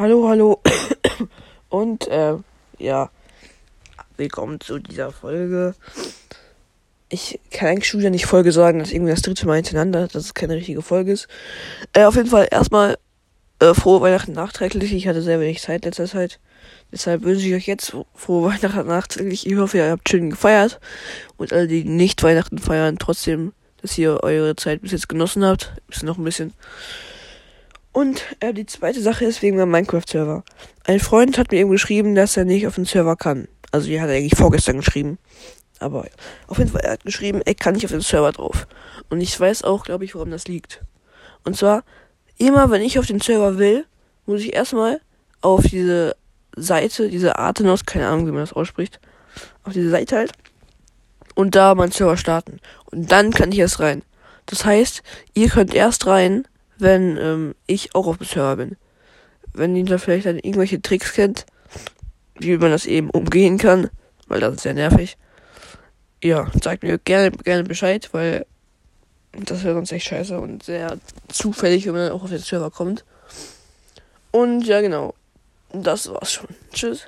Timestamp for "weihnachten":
14.00-14.32, 18.48-18.88, 22.22-22.56